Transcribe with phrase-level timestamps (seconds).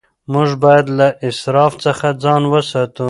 [0.33, 2.99] موږ باید له اسراف څخه ځان وساتو.